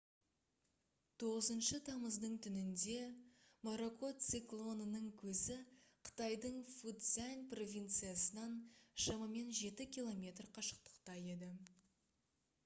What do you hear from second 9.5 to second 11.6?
жеті километр қашықтықта еді